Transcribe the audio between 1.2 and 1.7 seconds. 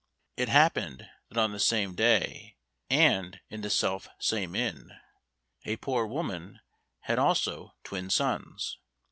that on the